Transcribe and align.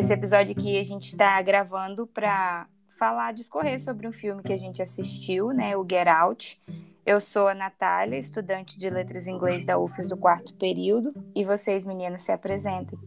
Esse 0.00 0.14
episódio 0.14 0.52
aqui 0.52 0.78
a 0.78 0.82
gente 0.82 1.08
está 1.08 1.42
gravando 1.42 2.06
para 2.06 2.66
falar, 2.88 3.34
discorrer 3.34 3.78
sobre 3.78 4.08
um 4.08 4.12
filme 4.12 4.42
que 4.42 4.50
a 4.50 4.56
gente 4.56 4.80
assistiu, 4.80 5.48
né, 5.48 5.76
o 5.76 5.86
Get 5.86 6.08
Out. 6.08 6.58
Eu 7.04 7.20
sou 7.20 7.48
a 7.48 7.54
Natália, 7.54 8.16
estudante 8.16 8.78
de 8.78 8.88
Letras 8.88 9.26
em 9.26 9.34
Inglês 9.34 9.66
da 9.66 9.78
UFES 9.78 10.08
do 10.08 10.16
quarto 10.16 10.54
período, 10.54 11.12
e 11.34 11.44
vocês, 11.44 11.84
meninas, 11.84 12.22
se 12.22 12.32
apresentem. 12.32 12.98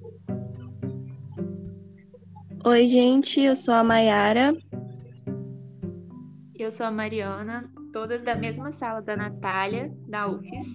Oi, 2.64 2.88
gente, 2.88 3.42
eu 3.42 3.56
sou 3.56 3.74
a 3.74 3.84
Mayara. 3.84 4.56
Eu 6.54 6.70
sou 6.70 6.86
a 6.86 6.92
Mariana, 6.92 7.72
todas 7.92 8.22
da 8.22 8.36
mesma 8.36 8.72
sala 8.72 9.02
da 9.02 9.18
Natália, 9.18 9.92
da 10.08 10.28
UFES. 10.28 10.68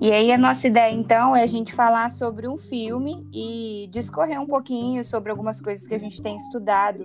E 0.00 0.12
aí 0.12 0.30
a 0.30 0.38
nossa 0.38 0.68
ideia 0.68 0.92
então 0.92 1.34
é 1.34 1.42
a 1.42 1.46
gente 1.46 1.72
falar 1.72 2.10
sobre 2.10 2.46
um 2.46 2.56
filme 2.56 3.26
e 3.32 3.88
discorrer 3.90 4.40
um 4.40 4.46
pouquinho 4.46 5.04
sobre 5.04 5.30
algumas 5.30 5.60
coisas 5.60 5.86
que 5.86 5.94
a 5.94 5.98
gente 5.98 6.22
tem 6.22 6.36
estudado 6.36 7.04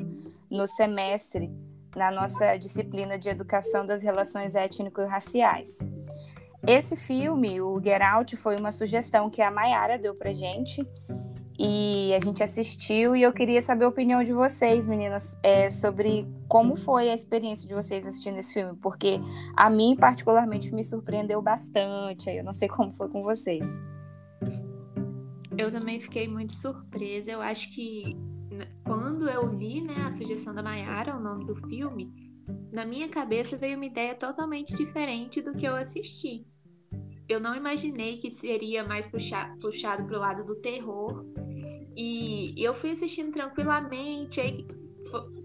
no 0.50 0.68
semestre 0.68 1.52
na 1.96 2.12
nossa 2.12 2.58
disciplina 2.58 3.18
de 3.18 3.30
educação 3.30 3.86
das 3.86 4.02
relações 4.02 4.56
étnico-raciais. 4.56 5.80
Esse 6.66 6.96
filme, 6.96 7.62
o 7.62 7.82
Get 7.84 8.02
Out, 8.02 8.38
foi 8.38 8.56
uma 8.56 8.72
sugestão 8.72 9.30
que 9.30 9.42
a 9.42 9.52
Mayara 9.52 9.98
deu 9.98 10.16
pra 10.16 10.31
gente 10.31 10.81
e 11.58 12.14
a 12.16 12.20
gente 12.20 12.42
assistiu 12.42 13.16
e 13.16 13.22
eu 13.22 13.32
queria 13.32 13.62
saber 13.62 13.86
a 13.86 13.88
opinião 13.88 14.24
de 14.24 14.34
vocês, 14.34 14.88
meninas, 14.88 15.38
é, 15.44 15.70
sobre 15.70 16.28
como 16.48 16.76
foi 16.76 17.10
a 17.10 17.14
experiência 17.14 17.68
de 17.68 17.76
vocês 17.76 18.06
assistindo 18.06 18.38
esse 18.38 18.54
filme, 18.54 18.78
porque 18.82 19.20
a 19.56 19.70
mim 19.70 19.96
particularmente 19.96 20.74
me 20.74 20.84
surpreendeu 20.84 21.42
bastante. 21.42 22.30
Eu 22.30 22.44
não 22.44 22.54
sei 22.54 22.68
como 22.68 22.92
foi 22.92 23.10
com 23.10 23.22
vocês. 23.22 23.68
Eu 25.58 25.72
também 25.72 26.00
fiquei 26.00 26.28
muito 26.28 26.54
surpresa. 26.56 27.30
Eu 27.30 27.42
acho 27.42 27.70
que 27.73 28.17
quando 28.84 29.30
eu 29.30 29.56
vi 29.56 29.82
né, 29.82 29.95
a 30.08 30.14
sugestão 30.14 30.54
da 30.54 30.64
Mayara, 30.64 31.16
o 31.16 31.20
nome 31.20 31.45
do 31.45 31.56
filme, 31.67 32.12
na 32.72 32.86
minha 32.86 33.08
cabeça 33.08 33.56
veio 33.56 33.76
uma 33.76 33.86
ideia 33.86 34.16
totalmente 34.16 34.76
diferente 34.76 35.42
do 35.42 35.54
que 35.54 35.66
eu 35.66 35.76
assisti. 35.76 36.45
Eu 37.30 37.40
não 37.40 37.56
imaginei 37.56 38.17
que 38.17 38.34
seria 38.34 38.84
mais 38.84 39.06
puxado, 39.06 39.58
puxado 39.60 40.04
para 40.06 40.17
o 40.17 40.20
lado 40.20 40.44
do 40.44 40.56
terror 40.56 41.26
e 41.95 42.53
eu 42.58 42.73
fui 42.73 42.91
assistindo 42.91 43.31
tranquilamente. 43.31 44.41
Aí 44.41 44.66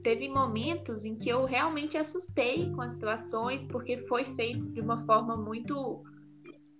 teve 0.02 0.28
momentos 0.28 1.04
em 1.04 1.16
que 1.16 1.28
eu 1.28 1.44
realmente 1.44 1.96
assustei 1.96 2.70
com 2.72 2.80
as 2.80 2.92
situações, 2.92 3.66
porque 3.66 3.98
foi 4.06 4.24
feito 4.34 4.64
de 4.70 4.80
uma 4.80 5.04
forma 5.04 5.36
muito 5.36 6.02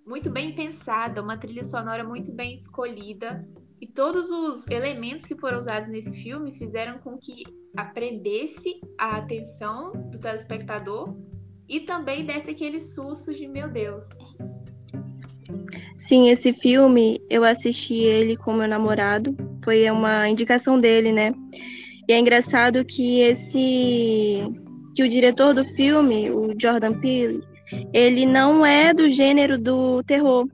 muito 0.07 0.31
bem 0.31 0.55
pensada, 0.55 1.21
uma 1.21 1.37
trilha 1.37 1.63
sonora 1.63 2.03
muito 2.03 2.33
bem 2.33 2.57
escolhida. 2.57 3.47
E 3.79 3.87
todos 3.87 4.31
os 4.31 4.67
elementos 4.69 5.29
que 5.29 5.37
foram 5.37 5.59
usados 5.59 5.89
nesse 5.91 6.11
filme 6.13 6.57
fizeram 6.59 6.99
com 6.99 7.19
que 7.19 7.45
aprendesse 7.77 8.81
a 8.97 9.19
atenção 9.19 9.93
do 10.11 10.19
telespectador 10.19 11.15
e 11.69 11.81
também 11.81 12.25
desse 12.25 12.51
aquele 12.51 12.81
susto 12.81 13.33
de 13.35 13.47
meu 13.47 13.69
Deus, 13.71 14.09
Sim, 16.09 16.31
esse 16.31 16.55
filme 16.55 17.21
eu 17.29 17.45
assisti 17.45 17.97
ele 17.97 18.35
com 18.35 18.55
meu 18.55 18.67
namorado, 18.67 19.37
foi 19.63 19.91
uma 19.91 20.27
indicação 20.27 20.81
dele, 20.81 21.13
né? 21.13 21.35
E 22.09 22.15
é 22.15 22.19
engraçado 22.19 22.83
que 22.83 23.21
esse 23.21 24.43
que 24.97 25.03
o 25.03 25.09
diretor 25.09 25.53
do 25.53 25.67
filme, 25.67 26.31
o 26.31 26.55
Jordan 26.59 26.95
Peele, 26.95 27.43
ele 27.93 28.25
não 28.25 28.65
é 28.65 28.95
do 28.95 29.07
gênero 29.07 29.59
do 29.59 30.03
terror. 30.03 30.47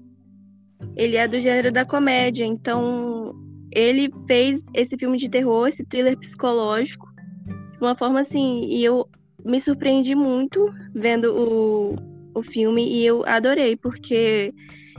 Ele 0.96 1.14
é 1.14 1.28
do 1.28 1.38
gênero 1.38 1.70
da 1.70 1.84
comédia, 1.84 2.44
então 2.44 3.32
ele 3.70 4.10
fez 4.26 4.60
esse 4.74 4.96
filme 4.98 5.16
de 5.16 5.28
terror, 5.28 5.68
esse 5.68 5.84
thriller 5.84 6.18
psicológico, 6.18 7.06
de 7.46 7.78
uma 7.80 7.94
forma 7.94 8.20
assim, 8.20 8.64
e 8.64 8.84
eu 8.84 9.08
me 9.44 9.60
surpreendi 9.60 10.16
muito 10.16 10.68
vendo 10.92 11.32
o, 11.32 11.96
o 12.34 12.42
filme 12.42 12.84
e 12.88 13.06
eu 13.06 13.24
adorei, 13.24 13.76
porque 13.76 14.52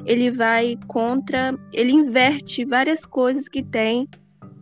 ele 0.05 0.29
vai 0.31 0.77
contra, 0.87 1.57
ele 1.73 1.91
inverte 1.91 2.63
várias 2.63 3.05
coisas 3.05 3.49
que 3.49 3.63
tem 3.63 4.07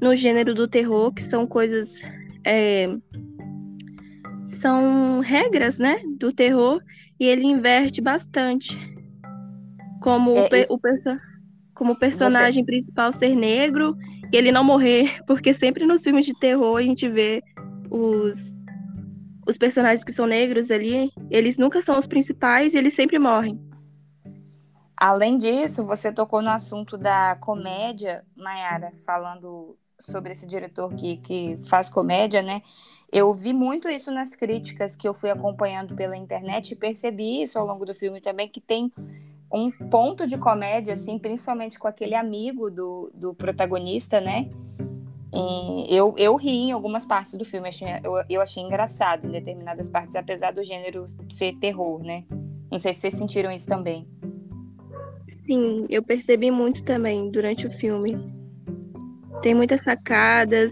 no 0.02 0.16
gênero 0.16 0.54
do 0.54 0.68
terror, 0.68 1.14
que 1.14 1.24
são 1.24 1.46
coisas 1.46 2.02
é, 2.46 2.88
são 4.46 5.20
regras, 5.20 5.78
né, 5.78 6.02
do 6.18 6.32
terror, 6.32 6.82
e 7.20 7.26
ele 7.26 7.46
inverte 7.46 8.02
bastante. 8.02 8.78
Como 10.02 10.32
é, 10.32 10.66
o, 10.70 10.74
o 10.74 10.80
perso 10.80 11.16
como 11.74 11.94
o 11.94 12.00
personagem 12.00 12.64
você... 12.64 12.72
principal 12.72 13.12
ser 13.12 13.36
negro 13.36 13.98
e 14.32 14.38
ele 14.38 14.52
não 14.52 14.64
morrer, 14.64 15.20
porque 15.28 15.54
sempre 15.54 15.86
nos 15.86 16.02
filmes 16.02 16.26
de 16.26 16.34
terror 16.40 16.78
a 16.78 16.84
gente 16.84 17.08
vê 17.10 17.42
os 17.90 18.54
os 19.46 19.58
personagens 19.58 20.06
que 20.06 20.14
são 20.14 20.26
negros 20.26 20.72
ali, 20.72 21.12
eles 21.30 21.58
nunca 21.58 21.82
são 21.82 22.00
os 22.00 22.08
principais 22.08 22.74
e 22.74 22.78
eles 22.78 22.94
sempre 22.94 23.20
morrem. 23.20 23.60
Além 25.06 25.38
disso, 25.38 25.86
você 25.86 26.14
tocou 26.14 26.42
no 26.42 26.50
assunto 26.50 26.98
da 26.98 27.36
comédia, 27.36 28.24
Mayara, 28.38 28.94
falando 29.06 29.76
sobre 30.00 30.32
esse 30.32 30.48
diretor 30.48 30.94
que, 30.94 31.18
que 31.18 31.60
faz 31.66 31.90
comédia, 31.90 32.42
né? 32.42 32.62
Eu 33.12 33.34
vi 33.34 33.52
muito 33.52 33.90
isso 33.90 34.10
nas 34.12 34.34
críticas 34.34 34.96
que 34.96 35.06
eu 35.06 35.14
fui 35.14 35.30
acompanhando 35.30 35.94
pela 35.94 36.16
internet 36.16 36.72
e 36.72 36.76
percebi 36.78 37.42
isso 37.42 37.60
ao 37.60 37.68
longo 37.68 37.86
do 37.86 37.94
filme 37.94 38.22
também, 38.22 38.48
que 38.48 38.62
tem 38.62 38.94
um 39.52 39.70
ponto 39.70 40.26
de 40.26 40.38
comédia, 40.38 40.94
assim, 40.94 41.20
principalmente 41.20 41.78
com 41.78 41.90
aquele 41.90 42.16
amigo 42.16 42.72
do, 42.72 43.12
do 43.14 43.34
protagonista, 43.34 44.22
né? 44.22 44.50
E 45.34 45.94
eu, 45.94 46.16
eu 46.18 46.34
ri 46.38 46.70
em 46.70 46.72
algumas 46.72 47.06
partes 47.06 47.34
do 47.34 47.44
filme, 47.44 47.70
eu, 48.02 48.24
eu 48.30 48.40
achei 48.40 48.64
engraçado 48.64 49.28
em 49.28 49.32
determinadas 49.32 49.90
partes, 49.90 50.16
apesar 50.16 50.54
do 50.54 50.64
gênero 50.64 51.06
ser 51.30 51.58
terror, 51.60 52.02
né? 52.02 52.24
Não 52.72 52.80
sei 52.80 52.94
se 52.94 53.02
vocês 53.02 53.16
sentiram 53.16 53.52
isso 53.52 53.68
também. 53.68 54.08
Sim, 55.44 55.86
eu 55.90 56.02
percebi 56.02 56.50
muito 56.50 56.84
também 56.84 57.30
durante 57.30 57.68
o 57.68 57.72
filme. 57.72 58.16
Tem 59.42 59.54
muitas 59.54 59.82
sacadas. 59.82 60.72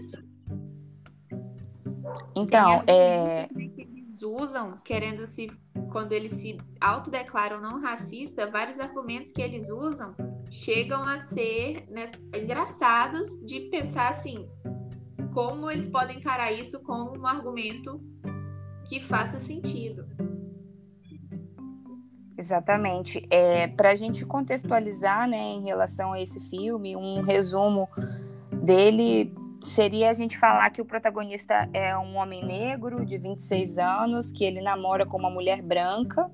Então, 2.34 2.82
é. 2.86 3.46
Que 3.48 3.82
eles 3.82 4.22
usam, 4.22 4.78
querendo 4.84 5.26
se. 5.26 5.46
Quando 5.90 6.12
eles 6.12 6.32
se 6.32 6.56
autodeclaram 6.80 7.60
não 7.60 7.82
racista, 7.82 8.50
vários 8.50 8.80
argumentos 8.80 9.30
que 9.30 9.42
eles 9.42 9.68
usam 9.68 10.14
chegam 10.50 11.02
a 11.02 11.20
ser 11.28 11.84
né, 11.90 12.10
engraçados 12.34 13.38
de 13.44 13.68
pensar 13.68 14.12
assim: 14.12 14.48
como 15.34 15.70
eles 15.70 15.90
podem 15.90 16.16
encarar 16.16 16.50
isso 16.50 16.82
como 16.82 17.18
um 17.18 17.26
argumento 17.26 18.00
que 18.88 19.00
faça 19.00 19.38
sentido. 19.40 20.06
Exatamente. 22.42 23.24
É, 23.30 23.68
Para 23.68 23.90
a 23.90 23.94
gente 23.94 24.26
contextualizar 24.26 25.28
né, 25.28 25.38
em 25.38 25.62
relação 25.62 26.12
a 26.12 26.20
esse 26.20 26.40
filme, 26.50 26.96
um 26.96 27.22
resumo 27.22 27.88
dele 28.50 29.32
seria 29.62 30.10
a 30.10 30.12
gente 30.12 30.36
falar 30.36 30.68
que 30.70 30.82
o 30.82 30.84
protagonista 30.84 31.68
é 31.72 31.96
um 31.96 32.16
homem 32.16 32.44
negro 32.44 33.04
de 33.04 33.16
26 33.16 33.78
anos, 33.78 34.32
que 34.32 34.44
ele 34.44 34.60
namora 34.60 35.06
com 35.06 35.16
uma 35.16 35.30
mulher 35.30 35.62
branca 35.62 36.28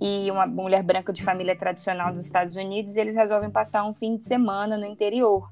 e 0.00 0.30
uma 0.30 0.46
mulher 0.46 0.82
branca 0.82 1.12
de 1.12 1.22
família 1.22 1.54
tradicional 1.54 2.10
dos 2.10 2.24
Estados 2.24 2.56
Unidos, 2.56 2.96
e 2.96 3.00
eles 3.00 3.14
resolvem 3.14 3.50
passar 3.50 3.84
um 3.84 3.92
fim 3.92 4.16
de 4.16 4.26
semana 4.26 4.78
no 4.78 4.86
interior 4.86 5.50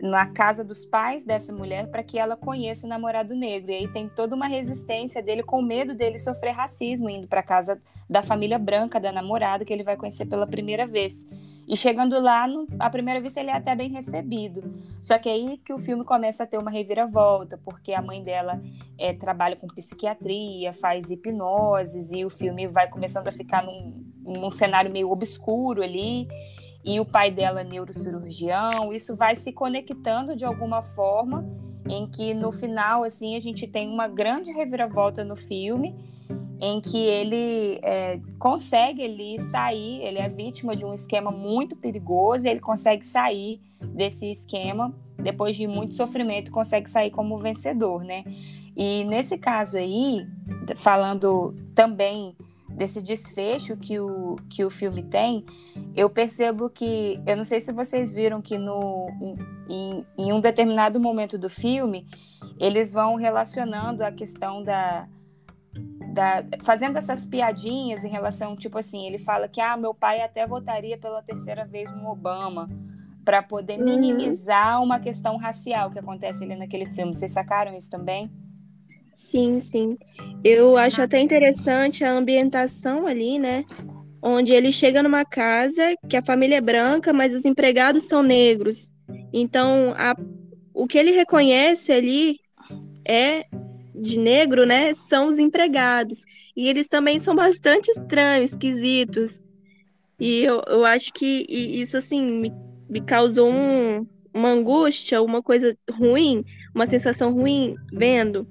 na 0.00 0.26
casa 0.26 0.64
dos 0.64 0.84
pais 0.84 1.24
dessa 1.24 1.52
mulher 1.52 1.88
para 1.88 2.02
que 2.02 2.18
ela 2.18 2.36
conheça 2.36 2.86
o 2.86 2.88
namorado 2.88 3.34
negro. 3.34 3.70
E 3.70 3.74
aí 3.74 3.88
tem 3.88 4.08
toda 4.08 4.34
uma 4.34 4.46
resistência 4.46 5.22
dele 5.22 5.42
com 5.42 5.60
medo 5.60 5.94
dele 5.94 6.18
sofrer 6.18 6.52
racismo 6.52 7.10
indo 7.10 7.26
para 7.26 7.42
casa 7.42 7.78
da 8.08 8.22
família 8.22 8.58
branca 8.58 8.98
da 8.98 9.12
namorada 9.12 9.64
que 9.64 9.72
ele 9.72 9.82
vai 9.82 9.96
conhecer 9.96 10.24
pela 10.26 10.46
primeira 10.46 10.86
vez. 10.86 11.26
E 11.66 11.76
chegando 11.76 12.18
lá, 12.20 12.46
no, 12.46 12.66
à 12.78 12.88
primeira 12.88 13.20
vista 13.20 13.40
ele 13.40 13.50
é 13.50 13.56
até 13.56 13.74
bem 13.74 13.90
recebido. 13.90 14.72
Só 15.00 15.18
que 15.18 15.28
aí 15.28 15.58
que 15.58 15.72
o 15.72 15.78
filme 15.78 16.04
começa 16.04 16.44
a 16.44 16.46
ter 16.46 16.58
uma 16.58 16.70
reviravolta, 16.70 17.58
porque 17.58 17.92
a 17.92 18.00
mãe 18.00 18.22
dela 18.22 18.62
é, 18.96 19.12
trabalha 19.12 19.56
com 19.56 19.66
psiquiatria, 19.66 20.72
faz 20.72 21.10
hipnoses 21.10 22.12
e 22.12 22.24
o 22.24 22.30
filme 22.30 22.66
vai 22.66 22.88
começando 22.88 23.28
a 23.28 23.32
ficar 23.32 23.62
num, 23.62 24.04
num 24.22 24.50
cenário 24.50 24.90
meio 24.90 25.10
obscuro 25.10 25.82
ali 25.82 26.28
e 26.84 27.00
o 27.00 27.04
pai 27.04 27.30
dela 27.30 27.64
neurocirurgião, 27.64 28.92
isso 28.92 29.16
vai 29.16 29.34
se 29.34 29.52
conectando 29.52 30.34
de 30.34 30.44
alguma 30.44 30.80
forma 30.80 31.44
em 31.88 32.06
que 32.06 32.34
no 32.34 32.52
final 32.52 33.04
assim 33.04 33.36
a 33.36 33.40
gente 33.40 33.66
tem 33.66 33.88
uma 33.88 34.08
grande 34.08 34.52
reviravolta 34.52 35.24
no 35.24 35.36
filme 35.36 35.94
em 36.60 36.80
que 36.80 36.98
ele 36.98 37.78
é, 37.82 38.20
consegue 38.38 39.02
ele 39.02 39.38
sair, 39.38 40.02
ele 40.02 40.18
é 40.18 40.28
vítima 40.28 40.74
de 40.74 40.84
um 40.84 40.92
esquema 40.92 41.30
muito 41.30 41.76
perigoso, 41.76 42.46
e 42.46 42.50
ele 42.50 42.60
consegue 42.60 43.06
sair 43.06 43.60
desse 43.94 44.30
esquema 44.30 44.92
depois 45.16 45.56
de 45.56 45.66
muito 45.66 45.94
sofrimento, 45.94 46.50
consegue 46.50 46.90
sair 46.90 47.10
como 47.10 47.38
vencedor, 47.38 48.04
né? 48.04 48.24
E 48.76 49.04
nesse 49.04 49.36
caso 49.36 49.76
aí, 49.76 50.26
falando 50.76 51.54
também 51.74 52.36
desse 52.78 53.02
desfecho 53.02 53.76
que 53.76 53.98
o, 53.98 54.36
que 54.48 54.64
o 54.64 54.70
filme 54.70 55.02
tem, 55.02 55.44
eu 55.96 56.08
percebo 56.08 56.70
que, 56.70 57.20
eu 57.26 57.36
não 57.36 57.42
sei 57.42 57.58
se 57.58 57.72
vocês 57.72 58.12
viram 58.12 58.40
que 58.40 58.56
no, 58.56 59.08
em, 59.68 60.06
em 60.16 60.32
um 60.32 60.40
determinado 60.40 61.00
momento 61.00 61.36
do 61.36 61.50
filme, 61.50 62.06
eles 62.58 62.92
vão 62.92 63.16
relacionando 63.16 64.04
a 64.04 64.12
questão 64.12 64.62
da, 64.62 65.08
da, 66.14 66.44
fazendo 66.62 66.96
essas 66.96 67.24
piadinhas 67.24 68.04
em 68.04 68.08
relação, 68.08 68.56
tipo 68.56 68.78
assim, 68.78 69.06
ele 69.06 69.18
fala 69.18 69.48
que 69.48 69.60
ah, 69.60 69.76
meu 69.76 69.92
pai 69.92 70.20
até 70.22 70.46
votaria 70.46 70.96
pela 70.96 71.20
terceira 71.20 71.66
vez 71.66 71.90
no 71.90 72.08
Obama 72.08 72.70
para 73.24 73.42
poder 73.42 73.78
uhum. 73.80 73.84
minimizar 73.84 74.80
uma 74.80 75.00
questão 75.00 75.36
racial 75.36 75.90
que 75.90 75.98
acontece 75.98 76.44
ali 76.44 76.54
naquele 76.54 76.86
filme. 76.86 77.14
Vocês 77.14 77.32
sacaram 77.32 77.76
isso 77.76 77.90
também? 77.90 78.30
Sim, 79.18 79.60
sim. 79.60 79.98
Eu 80.44 80.76
acho 80.78 81.02
até 81.02 81.18
interessante 81.20 82.02
a 82.04 82.12
ambientação 82.12 83.06
ali, 83.06 83.38
né? 83.38 83.64
Onde 84.22 84.52
ele 84.52 84.72
chega 84.72 85.02
numa 85.02 85.24
casa 85.24 85.94
que 86.08 86.16
a 86.16 86.22
família 86.22 86.56
é 86.56 86.60
branca, 86.60 87.12
mas 87.12 87.34
os 87.34 87.44
empregados 87.44 88.04
são 88.04 88.22
negros. 88.22 88.90
Então, 89.32 89.92
a, 89.96 90.16
o 90.72 90.86
que 90.86 90.96
ele 90.96 91.10
reconhece 91.10 91.92
ali 91.92 92.38
é 93.06 93.44
de 93.94 94.18
negro, 94.18 94.64
né? 94.64 94.94
São 94.94 95.26
os 95.26 95.38
empregados. 95.38 96.22
E 96.56 96.68
eles 96.68 96.88
também 96.88 97.18
são 97.18 97.34
bastante 97.34 97.90
estranhos, 97.90 98.52
esquisitos. 98.52 99.42
E 100.18 100.42
eu, 100.44 100.62
eu 100.68 100.84
acho 100.86 101.12
que 101.12 101.44
isso, 101.48 101.96
assim, 101.96 102.22
me, 102.22 102.52
me 102.88 103.00
causou 103.02 103.50
um, 103.50 104.06
uma 104.32 104.48
angústia, 104.48 105.20
uma 105.20 105.42
coisa 105.42 105.76
ruim, 105.90 106.44
uma 106.74 106.86
sensação 106.86 107.32
ruim 107.32 107.74
vendo 107.92 108.46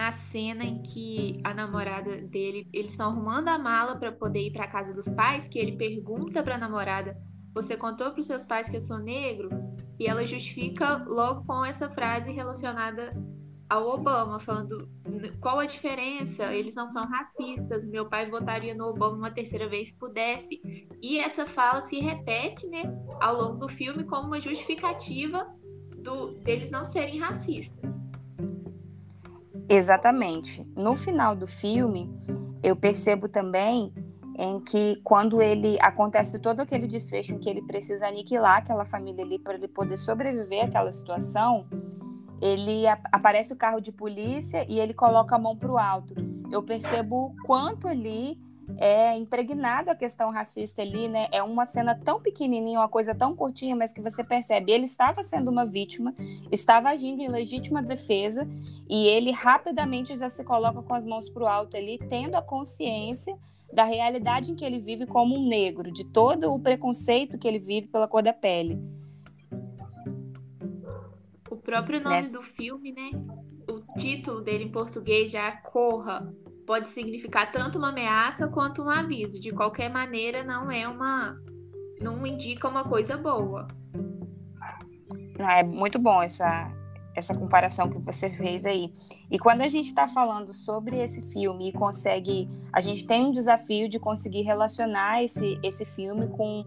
na 0.00 0.12
cena 0.12 0.64
em 0.64 0.80
que 0.80 1.42
a 1.44 1.52
namorada 1.52 2.22
dele, 2.22 2.66
eles 2.72 2.92
estão 2.92 3.10
arrumando 3.10 3.48
a 3.48 3.58
mala 3.58 3.96
para 3.96 4.10
poder 4.10 4.46
ir 4.46 4.50
para 4.50 4.66
casa 4.66 4.94
dos 4.94 5.06
pais, 5.10 5.46
que 5.46 5.58
ele 5.58 5.76
pergunta 5.76 6.42
para 6.42 6.54
a 6.54 6.58
namorada: 6.58 7.14
"Você 7.52 7.76
contou 7.76 8.10
para 8.10 8.20
os 8.20 8.26
seus 8.26 8.42
pais 8.42 8.66
que 8.66 8.78
eu 8.78 8.80
sou 8.80 8.98
negro?" 8.98 9.50
E 9.98 10.06
ela 10.06 10.24
justifica 10.24 11.04
logo 11.06 11.44
com 11.44 11.62
essa 11.62 11.90
frase 11.90 12.32
relacionada 12.32 13.12
ao 13.68 13.90
Obama, 13.90 14.40
falando 14.40 14.88
qual 15.38 15.58
a 15.58 15.66
diferença, 15.66 16.50
eles 16.54 16.74
não 16.74 16.88
são 16.88 17.04
racistas, 17.06 17.84
meu 17.84 18.08
pai 18.08 18.30
votaria 18.30 18.74
no 18.74 18.86
Obama 18.86 19.16
uma 19.16 19.30
terceira 19.30 19.68
vez 19.68 19.90
se 19.90 19.96
pudesse. 19.96 20.62
E 21.02 21.18
essa 21.18 21.44
fala 21.44 21.82
se 21.82 22.00
repete 22.00 22.66
né, 22.68 22.84
ao 23.20 23.36
longo 23.36 23.58
do 23.58 23.68
filme 23.68 24.04
como 24.04 24.28
uma 24.28 24.40
justificativa 24.40 25.46
do, 25.98 26.38
deles 26.38 26.70
não 26.70 26.86
serem 26.86 27.20
racistas. 27.20 27.99
Exatamente. 29.70 30.66
No 30.76 30.96
final 30.96 31.36
do 31.36 31.46
filme, 31.46 32.10
eu 32.60 32.74
percebo 32.74 33.28
também 33.28 33.94
em 34.36 34.58
que 34.58 34.96
quando 35.04 35.40
ele 35.40 35.78
acontece 35.80 36.40
todo 36.40 36.58
aquele 36.58 36.88
desfecho 36.88 37.34
em 37.34 37.38
que 37.38 37.48
ele 37.48 37.62
precisa 37.62 38.08
aniquilar 38.08 38.56
aquela 38.56 38.84
família 38.84 39.24
ali 39.24 39.38
para 39.38 39.54
ele 39.54 39.68
poder 39.68 39.96
sobreviver 39.96 40.64
àquela 40.64 40.90
situação, 40.90 41.68
ele 42.42 42.84
aparece 43.12 43.52
o 43.52 43.56
carro 43.56 43.80
de 43.80 43.92
polícia 43.92 44.64
e 44.68 44.80
ele 44.80 44.92
coloca 44.92 45.36
a 45.36 45.38
mão 45.38 45.56
para 45.56 45.70
o 45.70 45.78
alto. 45.78 46.14
Eu 46.50 46.64
percebo 46.64 47.26
o 47.26 47.36
quanto 47.46 47.86
ali 47.86 48.40
é 48.78 49.16
impregnado 49.16 49.90
a 49.90 49.94
questão 49.94 50.30
racista 50.30 50.82
ali, 50.82 51.08
né? 51.08 51.28
É 51.30 51.42
uma 51.42 51.64
cena 51.64 51.94
tão 51.94 52.20
pequenininha, 52.20 52.80
uma 52.80 52.88
coisa 52.88 53.14
tão 53.14 53.34
curtinha, 53.34 53.76
mas 53.76 53.92
que 53.92 54.00
você 54.00 54.22
percebe, 54.24 54.72
ele 54.72 54.84
estava 54.84 55.22
sendo 55.22 55.50
uma 55.50 55.64
vítima, 55.66 56.14
estava 56.50 56.90
agindo 56.90 57.20
em 57.20 57.28
legítima 57.28 57.82
defesa 57.82 58.48
e 58.88 59.06
ele 59.06 59.30
rapidamente 59.30 60.16
já 60.16 60.28
se 60.28 60.44
coloca 60.44 60.82
com 60.82 60.94
as 60.94 61.04
mãos 61.04 61.28
para 61.28 61.42
o 61.42 61.46
alto 61.46 61.76
ali, 61.76 61.98
tendo 61.98 62.34
a 62.36 62.42
consciência 62.42 63.36
da 63.72 63.84
realidade 63.84 64.50
em 64.50 64.56
que 64.56 64.64
ele 64.64 64.78
vive 64.78 65.06
como 65.06 65.36
um 65.36 65.46
negro, 65.46 65.92
de 65.92 66.04
todo 66.04 66.52
o 66.52 66.58
preconceito 66.58 67.38
que 67.38 67.46
ele 67.46 67.58
vive 67.58 67.86
pela 67.86 68.08
cor 68.08 68.22
da 68.22 68.32
pele. 68.32 68.80
O 71.50 71.56
próprio 71.56 72.00
nome 72.00 72.16
Nessa... 72.16 72.38
do 72.38 72.44
filme, 72.44 72.92
né? 72.92 73.10
O 73.70 73.80
título 73.98 74.40
dele 74.40 74.64
em 74.64 74.72
português 74.72 75.30
já 75.30 75.48
é 75.48 75.52
Corra, 75.52 76.32
pode 76.66 76.88
significar 76.88 77.50
tanto 77.52 77.78
uma 77.78 77.90
ameaça 77.90 78.48
quanto 78.48 78.82
um 78.82 78.90
aviso. 78.90 79.40
De 79.40 79.50
qualquer 79.52 79.90
maneira, 79.90 80.42
não 80.42 80.70
é 80.70 80.86
uma. 80.88 81.36
não 82.00 82.26
indica 82.26 82.68
uma 82.68 82.84
coisa 82.84 83.16
boa. 83.16 83.66
É 85.38 85.62
muito 85.62 85.98
bom 85.98 86.22
essa, 86.22 86.70
essa 87.14 87.34
comparação 87.34 87.88
que 87.88 87.98
você 87.98 88.30
fez 88.30 88.66
aí. 88.66 88.92
E 89.30 89.38
quando 89.38 89.62
a 89.62 89.68
gente 89.68 89.86
está 89.86 90.06
falando 90.06 90.52
sobre 90.52 90.98
esse 90.98 91.22
filme 91.32 91.68
e 91.68 91.72
consegue. 91.72 92.48
A 92.72 92.80
gente 92.80 93.06
tem 93.06 93.24
um 93.26 93.32
desafio 93.32 93.88
de 93.88 93.98
conseguir 93.98 94.42
relacionar 94.42 95.22
esse, 95.22 95.58
esse 95.62 95.84
filme 95.84 96.28
com 96.28 96.64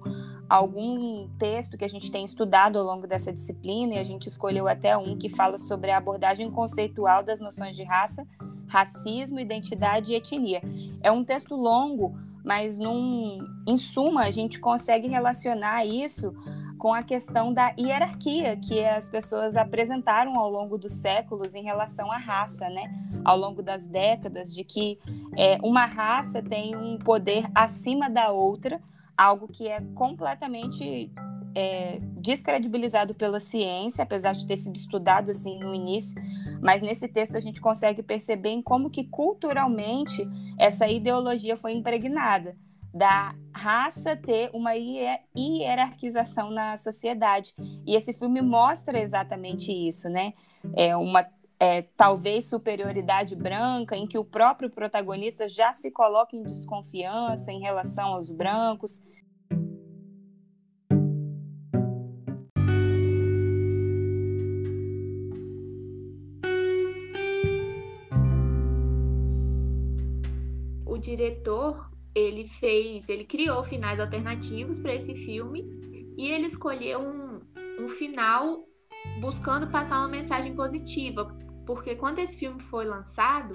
algum 0.49 1.29
texto 1.37 1.77
que 1.77 1.85
a 1.85 1.89
gente 1.89 2.11
tem 2.11 2.25
estudado 2.25 2.77
ao 2.77 2.85
longo 2.85 3.07
dessa 3.07 3.31
disciplina, 3.31 3.95
e 3.95 3.99
a 3.99 4.03
gente 4.03 4.27
escolheu 4.27 4.67
até 4.67 4.95
um 4.97 5.17
que 5.17 5.29
fala 5.29 5.57
sobre 5.57 5.89
a 5.91 5.97
abordagem 5.97 6.51
conceitual 6.51 7.23
das 7.23 7.39
noções 7.39 7.75
de 7.75 7.83
raça 7.83 8.27
racismo, 8.73 9.39
identidade 9.39 10.11
e 10.11 10.15
etnia. 10.15 10.61
É 11.01 11.11
um 11.11 11.23
texto 11.23 11.55
longo, 11.55 12.17
mas 12.43 12.79
num, 12.79 13.37
em 13.67 13.77
suma 13.77 14.23
a 14.23 14.31
gente 14.31 14.59
consegue 14.59 15.07
relacionar 15.07 15.85
isso 15.85 16.33
com 16.79 16.91
a 16.91 17.03
questão 17.03 17.53
da 17.53 17.73
hierarquia 17.79 18.57
que 18.57 18.83
as 18.83 19.07
pessoas 19.07 19.55
apresentaram 19.55 20.37
ao 20.37 20.49
longo 20.49 20.77
dos 20.77 20.91
séculos 20.91 21.53
em 21.53 21.63
relação 21.63 22.11
à 22.11 22.17
raça, 22.17 22.67
né? 22.67 22.91
Ao 23.23 23.37
longo 23.37 23.61
das 23.61 23.87
décadas, 23.87 24.53
de 24.53 24.63
que 24.63 24.99
é, 25.37 25.59
uma 25.63 25.85
raça 25.85 26.41
tem 26.41 26.75
um 26.75 26.97
poder 26.97 27.45
acima 27.55 28.09
da 28.09 28.31
outra, 28.31 28.81
algo 29.15 29.47
que 29.47 29.67
é 29.67 29.79
completamente 29.93 31.09
é, 31.55 31.99
descredibilizado 32.19 33.13
pela 33.13 33.39
ciência, 33.39 34.03
apesar 34.03 34.33
de 34.33 34.45
ter 34.45 34.57
sido 34.57 34.75
estudado 34.75 35.29
assim 35.29 35.59
no 35.59 35.73
início, 35.73 36.21
mas 36.61 36.81
nesse 36.81 37.07
texto 37.07 37.35
a 37.35 37.39
gente 37.39 37.61
consegue 37.61 38.01
perceber 38.01 38.49
em 38.49 38.61
como 38.61 38.89
que 38.89 39.03
culturalmente 39.03 40.27
essa 40.57 40.87
ideologia 40.87 41.55
foi 41.57 41.73
impregnada 41.73 42.55
da 42.93 43.33
raça 43.51 44.15
ter 44.15 44.51
uma 44.53 44.73
hierarquização 44.75 46.51
na 46.51 46.77
sociedade. 46.77 47.53
E 47.87 47.95
esse 47.95 48.13
filme 48.13 48.39
mostra 48.39 48.99
exatamente 49.01 49.71
isso, 49.71 50.07
né? 50.09 50.33
É 50.75 50.95
uma 50.95 51.25
é, 51.59 51.81
talvez 51.81 52.45
superioridade 52.45 53.35
branca, 53.35 53.95
em 53.95 54.05
que 54.05 54.17
o 54.17 54.23
próprio 54.25 54.69
protagonista 54.69 55.47
já 55.47 55.73
se 55.73 55.89
coloca 55.89 56.35
em 56.35 56.43
desconfiança 56.43 57.51
em 57.51 57.61
relação 57.61 58.09
aos 58.09 58.29
brancos, 58.29 59.01
diretor, 71.15 71.89
ele 72.15 72.47
fez, 72.47 73.07
ele 73.07 73.25
criou 73.25 73.63
finais 73.63 73.99
alternativos 73.99 74.79
para 74.79 74.95
esse 74.95 75.13
filme 75.13 75.63
e 76.17 76.27
ele 76.27 76.47
escolheu 76.47 76.99
um, 76.99 77.41
um 77.83 77.89
final 77.89 78.63
buscando 79.19 79.67
passar 79.67 79.99
uma 79.99 80.07
mensagem 80.07 80.55
positiva, 80.55 81.25
porque 81.65 81.95
quando 81.95 82.19
esse 82.19 82.37
filme 82.37 82.61
foi 82.63 82.85
lançado, 82.85 83.53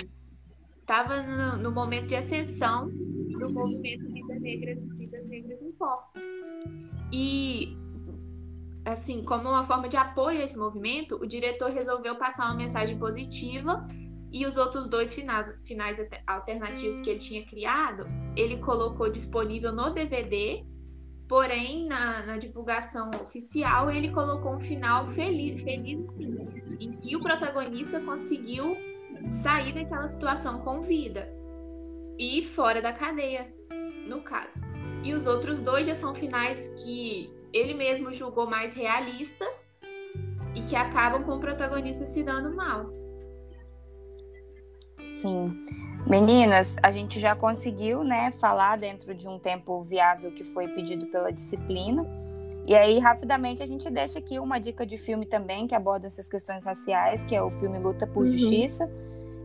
estava 0.80 1.22
no, 1.22 1.56
no, 1.62 1.70
momento 1.70 2.06
de 2.06 2.16
ascensão 2.16 2.88
do 2.88 3.50
movimento 3.50 4.12
Vidas 4.12 4.40
Negras, 4.40 4.78
Vidas 4.96 5.26
Negras 5.26 5.62
Importam. 5.62 6.22
E 7.12 7.76
assim, 8.84 9.22
como 9.22 9.48
uma 9.48 9.66
forma 9.66 9.88
de 9.88 9.96
apoio 9.96 10.40
a 10.40 10.44
esse 10.44 10.56
movimento, 10.56 11.16
o 11.16 11.26
diretor 11.26 11.70
resolveu 11.70 12.16
passar 12.16 12.46
uma 12.46 12.56
mensagem 12.56 12.98
positiva 12.98 13.86
e 14.32 14.46
os 14.46 14.56
outros 14.56 14.86
dois 14.86 15.14
finais, 15.14 15.52
finais 15.64 15.98
alternativos 16.26 17.00
que 17.00 17.10
ele 17.10 17.18
tinha 17.18 17.44
criado, 17.46 18.06
ele 18.36 18.58
colocou 18.58 19.10
disponível 19.10 19.72
no 19.72 19.90
DVD, 19.90 20.64
porém 21.26 21.86
na, 21.86 22.24
na 22.24 22.38
divulgação 22.38 23.10
oficial 23.22 23.90
ele 23.90 24.10
colocou 24.10 24.54
um 24.54 24.60
final 24.60 25.08
feliz, 25.08 25.60
feliz 25.62 26.06
sim, 26.16 26.36
em 26.78 26.92
que 26.92 27.16
o 27.16 27.20
protagonista 27.20 28.00
conseguiu 28.00 28.76
sair 29.42 29.72
daquela 29.72 30.08
situação 30.08 30.60
com 30.60 30.82
vida 30.82 31.28
e 32.18 32.44
fora 32.44 32.82
da 32.82 32.92
cadeia, 32.92 33.52
no 34.06 34.22
caso. 34.22 34.60
E 35.04 35.14
os 35.14 35.26
outros 35.26 35.60
dois 35.60 35.86
já 35.86 35.94
são 35.94 36.14
finais 36.14 36.68
que 36.82 37.30
ele 37.52 37.72
mesmo 37.74 38.12
julgou 38.12 38.46
mais 38.46 38.74
realistas 38.74 39.70
e 40.54 40.62
que 40.62 40.76
acabam 40.76 41.22
com 41.24 41.36
o 41.36 41.40
protagonista 41.40 42.04
se 42.04 42.22
dando 42.22 42.54
mal. 42.54 42.97
Sim. 45.20 45.64
Meninas, 46.06 46.76
a 46.82 46.90
gente 46.90 47.20
já 47.20 47.34
conseguiu, 47.34 48.02
né, 48.02 48.30
falar 48.32 48.78
dentro 48.78 49.14
de 49.14 49.28
um 49.28 49.38
tempo 49.38 49.82
viável 49.82 50.30
que 50.32 50.44
foi 50.44 50.68
pedido 50.68 51.06
pela 51.06 51.30
disciplina. 51.30 52.06
E 52.66 52.74
aí, 52.74 52.98
rapidamente, 52.98 53.62
a 53.62 53.66
gente 53.66 53.88
deixa 53.90 54.18
aqui 54.18 54.38
uma 54.38 54.58
dica 54.58 54.84
de 54.84 54.96
filme 54.96 55.26
também 55.26 55.66
que 55.66 55.74
aborda 55.74 56.06
essas 56.06 56.28
questões 56.28 56.64
raciais, 56.64 57.24
que 57.24 57.34
é 57.34 57.42
o 57.42 57.50
filme 57.50 57.78
Luta 57.78 58.06
por 58.06 58.24
uhum. 58.24 58.32
Justiça, 58.32 58.90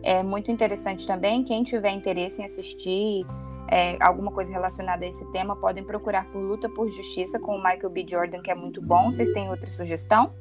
é 0.04 0.22
muito 0.22 0.52
interessante 0.52 1.08
também. 1.08 1.44
Quem 1.44 1.64
tiver 1.64 1.92
interesse 1.92 2.42
em 2.42 2.46
assistir 2.46 3.26
é, 3.70 3.98
alguma 4.02 4.32
coisa 4.32 4.52
relacionada 4.52 5.06
a 5.06 5.08
esse 5.08 5.26
tema, 5.32 5.56
podem 5.56 5.84
procurar 5.84 6.26
por 6.26 6.40
Luta 6.40 6.70
por 6.70 6.90
Justiça 6.90 7.40
com 7.40 7.56
o 7.56 7.64
Michael 7.64 7.90
B. 7.90 8.06
Jordan, 8.08 8.42
que 8.42 8.52
é 8.52 8.56
muito 8.56 8.82
bom. 8.82 9.10
Vocês 9.10 9.32
têm 9.32 9.50
outra 9.50 9.68
sugestão? 9.68 10.34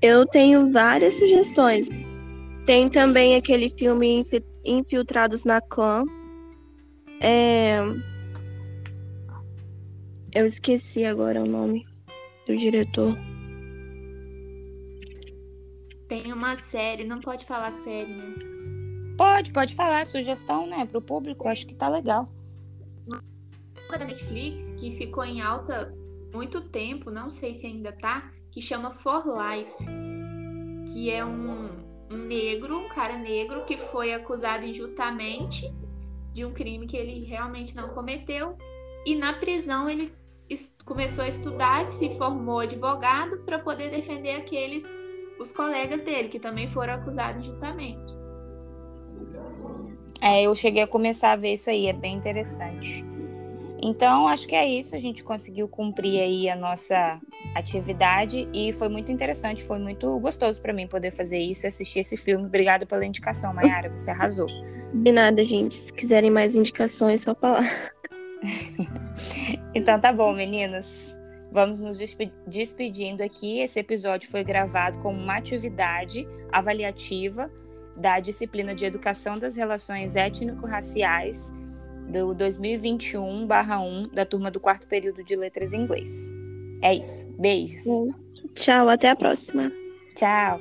Eu 0.00 0.26
tenho 0.26 0.70
várias 0.70 1.14
sugestões. 1.14 1.88
Tem 2.68 2.90
também 2.90 3.34
aquele 3.34 3.70
filme 3.70 4.22
Infiltrados 4.62 5.46
na 5.46 5.58
Clã. 5.58 6.04
É... 7.18 7.78
Eu 10.34 10.44
esqueci 10.44 11.02
agora 11.06 11.42
o 11.42 11.46
nome 11.46 11.86
do 12.46 12.54
diretor. 12.54 13.16
Tem 16.08 16.30
uma 16.30 16.58
série, 16.58 17.04
não 17.04 17.20
pode 17.20 17.46
falar 17.46 17.72
série, 17.84 18.12
né? 18.12 18.34
Pode, 19.16 19.50
pode 19.50 19.74
falar, 19.74 20.04
sugestão, 20.04 20.66
né, 20.66 20.84
pro 20.84 21.00
público, 21.00 21.48
acho 21.48 21.66
que 21.66 21.74
tá 21.74 21.88
legal. 21.88 22.30
Uma 23.06 23.96
da 23.98 24.04
Netflix 24.04 24.74
que 24.78 24.94
ficou 24.98 25.24
em 25.24 25.40
alta 25.40 25.90
muito 26.34 26.60
tempo, 26.68 27.10
não 27.10 27.30
sei 27.30 27.54
se 27.54 27.64
ainda 27.64 27.92
tá, 27.92 28.30
que 28.52 28.60
chama 28.60 28.92
For 28.96 29.24
Life, 29.26 29.72
que 30.92 31.08
é 31.08 31.24
um, 31.24 31.64
um 31.64 31.87
negro, 32.16 32.78
um 32.78 32.88
cara 32.88 33.16
negro 33.16 33.64
que 33.64 33.76
foi 33.76 34.12
acusado 34.12 34.64
injustamente 34.64 35.72
de 36.32 36.44
um 36.44 36.52
crime 36.52 36.86
que 36.86 36.96
ele 36.96 37.24
realmente 37.24 37.74
não 37.76 37.88
cometeu 37.90 38.56
e 39.04 39.14
na 39.14 39.34
prisão 39.34 39.88
ele 39.88 40.12
começou 40.84 41.24
a 41.24 41.28
estudar, 41.28 41.90
se 41.92 42.16
formou 42.16 42.60
advogado 42.60 43.38
para 43.38 43.58
poder 43.58 43.90
defender 43.90 44.36
aqueles 44.36 44.84
os 45.38 45.52
colegas 45.52 46.02
dele 46.02 46.28
que 46.28 46.40
também 46.40 46.70
foram 46.70 46.94
acusados 46.94 47.42
injustamente. 47.42 48.16
É, 50.20 50.42
eu 50.42 50.54
cheguei 50.54 50.82
a 50.82 50.86
começar 50.86 51.32
a 51.32 51.36
ver 51.36 51.52
isso 51.52 51.70
aí, 51.70 51.86
é 51.86 51.92
bem 51.92 52.16
interessante. 52.16 53.04
Então, 53.80 54.26
acho 54.26 54.48
que 54.48 54.56
é 54.56 54.66
isso, 54.66 54.96
a 54.96 54.98
gente 54.98 55.22
conseguiu 55.22 55.68
cumprir 55.68 56.20
aí 56.20 56.50
a 56.50 56.56
nossa 56.56 57.20
atividade 57.54 58.48
e 58.52 58.72
foi 58.72 58.88
muito 58.88 59.10
interessante, 59.10 59.62
foi 59.64 59.78
muito 59.78 60.18
gostoso 60.20 60.60
para 60.60 60.72
mim 60.72 60.86
poder 60.86 61.10
fazer 61.10 61.38
isso 61.38 61.66
e 61.66 61.68
assistir 61.68 62.00
esse 62.00 62.16
filme. 62.16 62.46
Obrigado 62.46 62.86
pela 62.86 63.04
indicação, 63.04 63.52
Mayara, 63.52 63.90
você 63.90 64.10
arrasou. 64.10 64.46
De 64.94 65.12
nada, 65.12 65.44
gente. 65.44 65.74
Se 65.74 65.92
quiserem 65.92 66.30
mais 66.30 66.54
indicações, 66.54 67.22
só 67.22 67.34
falar. 67.34 67.92
então 69.74 69.98
tá 70.00 70.12
bom, 70.12 70.32
meninos. 70.32 71.16
Vamos 71.50 71.80
nos 71.80 71.98
despedindo 72.46 73.22
aqui. 73.22 73.60
Esse 73.60 73.80
episódio 73.80 74.30
foi 74.30 74.44
gravado 74.44 74.98
como 74.98 75.18
uma 75.18 75.38
atividade 75.38 76.28
avaliativa 76.52 77.50
da 77.96 78.20
disciplina 78.20 78.74
de 78.74 78.84
Educação 78.84 79.38
das 79.38 79.56
Relações 79.56 80.14
Étnico-Raciais 80.14 81.52
do 82.08 82.34
2021/1 82.34 84.08
da 84.12 84.24
turma 84.24 84.50
do 84.50 84.60
quarto 84.60 84.86
período 84.86 85.24
de 85.24 85.36
Letras 85.36 85.72
em 85.72 85.82
Inglês. 85.82 86.37
É 86.82 86.94
isso. 86.94 87.26
Beijos. 87.38 87.84
Tchau, 88.54 88.88
até 88.88 89.10
a 89.10 89.16
próxima. 89.16 89.72
Tchau. 90.14 90.60